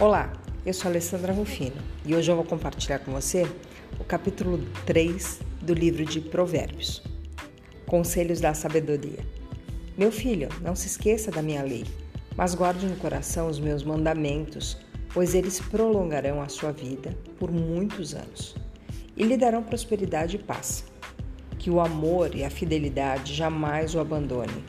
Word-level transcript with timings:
Olá, 0.00 0.32
eu 0.64 0.72
sou 0.72 0.88
Alessandra 0.88 1.32
Rufino 1.32 1.74
e 2.06 2.14
hoje 2.14 2.30
eu 2.30 2.36
vou 2.36 2.44
compartilhar 2.44 3.00
com 3.00 3.10
você 3.10 3.44
o 3.98 4.04
capítulo 4.04 4.64
3 4.86 5.40
do 5.60 5.74
livro 5.74 6.04
de 6.04 6.20
Provérbios. 6.20 7.02
Conselhos 7.84 8.40
da 8.40 8.54
Sabedoria. 8.54 9.18
Meu 9.96 10.12
filho, 10.12 10.50
não 10.62 10.76
se 10.76 10.86
esqueça 10.86 11.32
da 11.32 11.42
minha 11.42 11.64
lei, 11.64 11.82
mas 12.36 12.54
guarde 12.54 12.86
no 12.86 12.94
coração 12.94 13.48
os 13.48 13.58
meus 13.58 13.82
mandamentos, 13.82 14.78
pois 15.12 15.34
eles 15.34 15.58
prolongarão 15.58 16.40
a 16.40 16.48
sua 16.48 16.70
vida 16.70 17.18
por 17.36 17.50
muitos 17.50 18.14
anos 18.14 18.54
e 19.16 19.24
lhe 19.24 19.36
darão 19.36 19.64
prosperidade 19.64 20.36
e 20.36 20.38
paz. 20.38 20.84
Que 21.58 21.70
o 21.70 21.80
amor 21.80 22.36
e 22.36 22.44
a 22.44 22.50
fidelidade 22.50 23.34
jamais 23.34 23.96
o 23.96 23.98
abandone. 23.98 24.64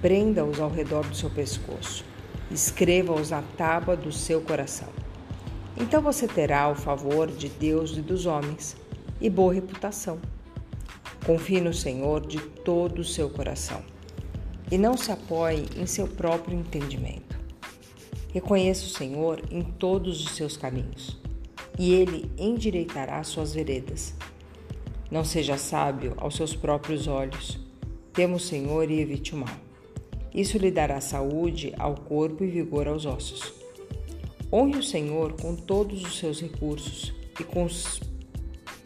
Prenda-os 0.00 0.58
ao 0.58 0.70
redor 0.70 1.06
do 1.06 1.14
seu 1.14 1.28
pescoço 1.28 2.10
escreva-os 2.52 3.30
na 3.30 3.42
tábua 3.56 3.96
do 3.96 4.12
seu 4.12 4.40
coração. 4.40 4.88
Então 5.76 6.02
você 6.02 6.28
terá 6.28 6.68
o 6.68 6.74
favor 6.74 7.30
de 7.30 7.48
Deus 7.48 7.96
e 7.96 8.02
dos 8.02 8.26
homens 8.26 8.76
e 9.20 9.30
boa 9.30 9.54
reputação. 9.54 10.20
Confie 11.24 11.60
no 11.60 11.72
Senhor 11.72 12.26
de 12.26 12.38
todo 12.38 12.98
o 13.00 13.04
seu 13.04 13.30
coração 13.30 13.82
e 14.70 14.76
não 14.76 14.96
se 14.96 15.10
apoie 15.10 15.66
em 15.76 15.86
seu 15.86 16.06
próprio 16.06 16.58
entendimento. 16.58 17.40
Reconheça 18.32 18.84
o 18.84 18.90
Senhor 18.90 19.40
em 19.50 19.62
todos 19.62 20.24
os 20.24 20.34
seus 20.36 20.56
caminhos 20.56 21.18
e 21.78 21.92
ele 21.92 22.30
endireitará 22.36 23.22
suas 23.24 23.54
veredas. 23.54 24.14
Não 25.10 25.24
seja 25.24 25.56
sábio 25.56 26.14
aos 26.16 26.36
seus 26.36 26.54
próprios 26.54 27.06
olhos. 27.06 27.58
Tema 28.12 28.36
o 28.36 28.40
Senhor 28.40 28.90
e 28.90 29.00
evite 29.00 29.34
o 29.34 29.38
mal. 29.38 29.71
Isso 30.34 30.56
lhe 30.56 30.70
dará 30.70 31.00
saúde 31.00 31.74
ao 31.78 31.94
corpo 31.94 32.42
e 32.42 32.48
vigor 32.48 32.88
aos 32.88 33.04
ossos. 33.04 33.52
Honre 34.50 34.78
o 34.78 34.82
Senhor 34.82 35.34
com 35.34 35.54
todos 35.54 36.02
os 36.02 36.18
seus 36.18 36.40
recursos 36.40 37.12
e 37.38 37.44
com 37.44 37.64
os, 37.64 38.00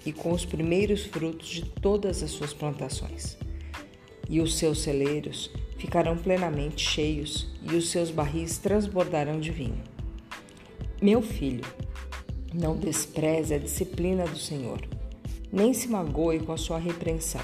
e 0.05 0.13
com 0.13 0.33
os 0.33 0.45
primeiros 0.45 1.05
frutos 1.05 1.49
de 1.49 1.63
todas 1.63 2.23
as 2.23 2.31
suas 2.31 2.53
plantações. 2.53 3.37
E 4.29 4.41
os 4.41 4.57
seus 4.57 4.83
celeiros 4.83 5.51
ficarão 5.79 6.17
plenamente 6.17 6.85
cheios 6.85 7.47
e 7.63 7.77
os 7.77 7.91
seus 7.91 8.11
barris 8.11 8.59
transbordarão 8.59 9.39
de 9.39 9.53
vinho. 9.53 9.83
Meu 11.01 11.23
filho, 11.23 11.65
não 12.53 12.77
despreze 12.77 13.55
a 13.55 13.59
disciplina 13.59 14.25
do 14.25 14.39
Senhor, 14.39 14.81
nem 15.53 15.73
se 15.73 15.89
magoe 15.89 16.41
com 16.41 16.53
a 16.53 16.57
sua 16.57 16.79
repreensão, 16.79 17.43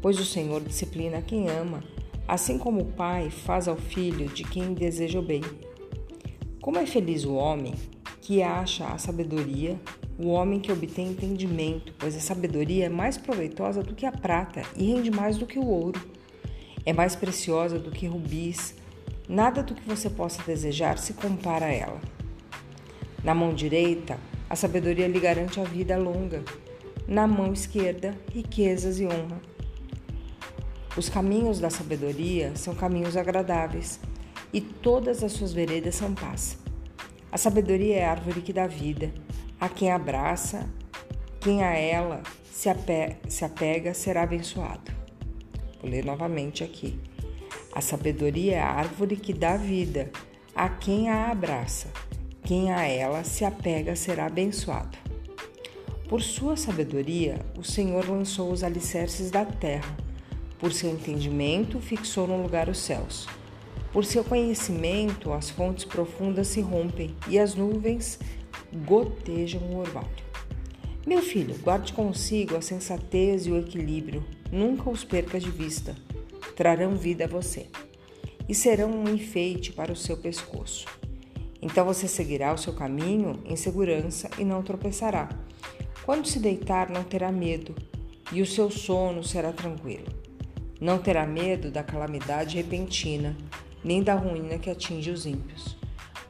pois 0.00 0.18
o 0.20 0.24
Senhor 0.24 0.60
disciplina 0.60 1.22
quem 1.22 1.48
ama 1.48 1.82
assim 2.26 2.58
como 2.58 2.80
o 2.82 2.92
pai 2.92 3.30
faz 3.30 3.68
ao 3.68 3.76
filho 3.76 4.28
de 4.28 4.44
quem 4.44 4.74
deseja 4.74 5.18
o 5.18 5.22
bem. 5.22 5.42
Como 6.60 6.78
é 6.78 6.86
feliz 6.86 7.24
o 7.24 7.34
homem 7.34 7.74
que 8.20 8.42
acha 8.42 8.86
a 8.86 8.98
sabedoria, 8.98 9.78
o 10.18 10.28
homem 10.28 10.60
que 10.60 10.70
obtém 10.70 11.08
entendimento, 11.08 11.92
pois 11.98 12.16
a 12.16 12.20
sabedoria 12.20 12.86
é 12.86 12.88
mais 12.88 13.18
proveitosa 13.18 13.82
do 13.82 13.94
que 13.94 14.06
a 14.06 14.12
prata 14.12 14.62
e 14.76 14.84
rende 14.86 15.10
mais 15.10 15.36
do 15.36 15.46
que 15.46 15.58
o 15.58 15.66
ouro. 15.66 16.00
É 16.86 16.92
mais 16.92 17.16
preciosa 17.16 17.78
do 17.78 17.90
que 17.90 18.06
rubis. 18.06 18.74
Nada 19.28 19.62
do 19.62 19.74
que 19.74 19.88
você 19.88 20.10
possa 20.10 20.42
desejar 20.42 20.98
se 20.98 21.14
compara 21.14 21.66
a 21.66 21.72
ela. 21.72 22.00
Na 23.24 23.34
mão 23.34 23.54
direita, 23.54 24.18
a 24.48 24.56
sabedoria 24.56 25.08
lhe 25.08 25.18
garante 25.18 25.60
a 25.60 25.64
vida 25.64 25.96
longa. 25.96 26.44
Na 27.06 27.26
mão 27.26 27.52
esquerda, 27.52 28.16
riquezas 28.32 29.00
e 29.00 29.06
honra. 29.06 29.51
Os 30.94 31.08
caminhos 31.08 31.58
da 31.58 31.70
sabedoria 31.70 32.52
são 32.54 32.74
caminhos 32.74 33.16
agradáveis, 33.16 33.98
e 34.52 34.60
todas 34.60 35.24
as 35.24 35.32
suas 35.32 35.50
veredas 35.50 35.94
são 35.94 36.14
paz. 36.14 36.58
A 37.30 37.38
sabedoria 37.38 37.96
é 37.96 38.04
a 38.04 38.10
árvore 38.10 38.42
que 38.42 38.52
dá 38.52 38.66
vida. 38.66 39.10
A 39.58 39.70
quem 39.70 39.90
abraça, 39.90 40.68
quem 41.40 41.64
a 41.64 41.74
ela 41.74 42.22
se, 42.50 42.68
apega, 42.68 43.16
se 43.26 43.42
apega 43.42 43.94
será 43.94 44.24
abençoado. 44.24 44.92
Vou 45.80 45.90
ler 45.90 46.04
novamente 46.04 46.62
aqui. 46.62 47.00
A 47.74 47.80
sabedoria 47.80 48.56
é 48.56 48.60
a 48.60 48.68
árvore 48.68 49.16
que 49.16 49.32
dá 49.32 49.56
vida. 49.56 50.10
A 50.54 50.68
quem 50.68 51.08
a 51.08 51.30
abraça, 51.30 51.88
quem 52.44 52.70
a 52.70 52.82
ela 52.86 53.24
se 53.24 53.46
apega 53.46 53.96
será 53.96 54.26
abençoado. 54.26 54.98
Por 56.06 56.20
sua 56.20 56.54
sabedoria, 56.54 57.38
o 57.56 57.64
Senhor 57.64 58.06
lançou 58.06 58.52
os 58.52 58.62
alicerces 58.62 59.30
da 59.30 59.46
terra 59.46 59.96
por 60.62 60.72
seu 60.72 60.90
entendimento, 60.90 61.80
fixou 61.80 62.24
no 62.24 62.40
lugar 62.40 62.68
os 62.68 62.78
céus. 62.78 63.26
Por 63.92 64.04
seu 64.04 64.22
conhecimento, 64.22 65.32
as 65.32 65.50
fontes 65.50 65.84
profundas 65.84 66.46
se 66.46 66.60
rompem 66.60 67.16
e 67.26 67.36
as 67.36 67.56
nuvens 67.56 68.20
gotejam 68.86 69.60
o 69.60 69.78
orvalho. 69.78 70.06
Meu 71.04 71.20
filho, 71.20 71.58
guarde 71.58 71.92
consigo 71.92 72.56
a 72.56 72.62
sensatez 72.62 73.44
e 73.44 73.50
o 73.50 73.58
equilíbrio, 73.58 74.24
nunca 74.52 74.88
os 74.88 75.02
perca 75.02 75.40
de 75.40 75.50
vista. 75.50 75.96
Trarão 76.54 76.94
vida 76.94 77.24
a 77.24 77.28
você 77.28 77.66
e 78.48 78.54
serão 78.54 78.88
um 78.88 79.12
enfeite 79.12 79.72
para 79.72 79.92
o 79.92 79.96
seu 79.96 80.16
pescoço. 80.16 80.86
Então 81.60 81.84
você 81.84 82.06
seguirá 82.06 82.54
o 82.54 82.58
seu 82.58 82.72
caminho 82.72 83.40
em 83.44 83.56
segurança 83.56 84.30
e 84.38 84.44
não 84.44 84.62
tropeçará. 84.62 85.28
Quando 86.04 86.28
se 86.28 86.38
deitar, 86.38 86.88
não 86.88 87.02
terá 87.02 87.32
medo, 87.32 87.74
e 88.30 88.40
o 88.40 88.46
seu 88.46 88.70
sono 88.70 89.24
será 89.24 89.52
tranquilo. 89.52 90.21
Não 90.82 90.98
terá 90.98 91.24
medo 91.24 91.70
da 91.70 91.84
calamidade 91.84 92.56
repentina, 92.56 93.36
nem 93.84 94.02
da 94.02 94.16
ruína 94.16 94.58
que 94.58 94.68
atinge 94.68 95.12
os 95.12 95.24
ímpios, 95.24 95.76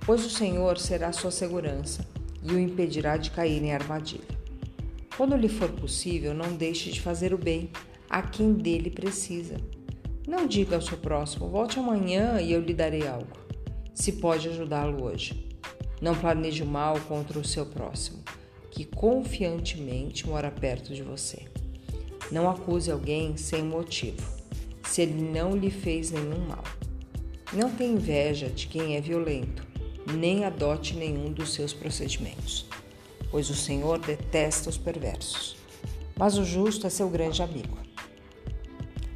pois 0.04 0.26
o 0.26 0.28
Senhor 0.28 0.76
será 0.76 1.10
sua 1.10 1.30
segurança 1.30 2.06
e 2.42 2.52
o 2.52 2.58
impedirá 2.58 3.16
de 3.16 3.30
cair 3.30 3.64
em 3.64 3.72
armadilha. 3.72 4.38
Quando 5.16 5.38
lhe 5.38 5.48
for 5.48 5.70
possível, 5.70 6.34
não 6.34 6.52
deixe 6.52 6.92
de 6.92 7.00
fazer 7.00 7.32
o 7.32 7.38
bem 7.38 7.70
a 8.10 8.20
quem 8.20 8.52
dele 8.52 8.90
precisa. 8.90 9.56
Não 10.28 10.46
diga 10.46 10.76
ao 10.76 10.82
seu 10.82 10.98
próximo, 10.98 11.48
volte 11.48 11.78
amanhã 11.78 12.38
e 12.38 12.52
eu 12.52 12.60
lhe 12.60 12.74
darei 12.74 13.08
algo, 13.08 13.32
se 13.94 14.12
pode 14.12 14.50
ajudá-lo 14.50 15.02
hoje. 15.02 15.48
Não 15.98 16.14
planeje 16.14 16.62
o 16.62 16.66
mal 16.66 17.00
contra 17.08 17.38
o 17.38 17.44
seu 17.44 17.64
próximo, 17.64 18.22
que 18.70 18.84
confiantemente 18.84 20.28
mora 20.28 20.50
perto 20.50 20.92
de 20.92 21.02
você. 21.02 21.38
Não 22.30 22.50
acuse 22.50 22.90
alguém 22.90 23.34
sem 23.38 23.62
motivo 23.62 24.41
se 24.92 25.00
ele 25.00 25.22
não 25.22 25.56
lhe 25.56 25.70
fez 25.70 26.10
nenhum 26.10 26.46
mal. 26.46 26.62
Não 27.50 27.70
tenha 27.70 27.94
inveja 27.94 28.50
de 28.50 28.66
quem 28.66 28.94
é 28.94 29.00
violento, 29.00 29.66
nem 30.18 30.44
adote 30.44 30.94
nenhum 30.94 31.32
dos 31.32 31.54
seus 31.54 31.72
procedimentos, 31.72 32.66
pois 33.30 33.48
o 33.48 33.54
Senhor 33.54 33.98
detesta 33.98 34.68
os 34.68 34.76
perversos, 34.76 35.56
mas 36.14 36.36
o 36.36 36.44
justo 36.44 36.86
é 36.86 36.90
seu 36.90 37.08
grande 37.08 37.42
amigo. 37.42 37.78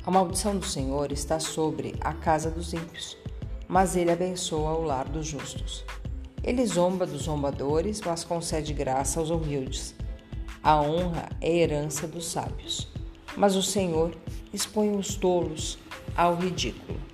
A 0.03 0.11
maldição 0.11 0.57
do 0.57 0.65
Senhor 0.65 1.13
está 1.13 1.39
sobre 1.39 1.95
a 2.01 2.15
casa 2.15 2.51
dos 2.51 2.73
ímpios, 2.73 3.19
mas 3.69 3.97
ele 3.97 4.11
abençoa 4.11 4.79
o 4.79 4.83
lar 4.83 5.07
dos 5.07 5.27
justos. 5.27 5.85
Ele 6.43 6.65
zomba 6.65 7.05
dos 7.05 7.25
zombadores, 7.25 8.01
mas 8.01 8.25
concede 8.25 8.73
graça 8.73 9.21
aos 9.21 9.29
humildes. 9.29 9.95
A 10.63 10.81
honra 10.81 11.29
é 11.39 11.55
herança 11.55 12.09
dos 12.09 12.25
sábios, 12.29 12.89
mas 13.37 13.55
o 13.57 13.63
Senhor 13.63 14.17
expõe 14.53 14.97
os 14.97 15.15
tolos 15.15 15.79
ao 16.17 16.37
ridículo. 16.37 17.06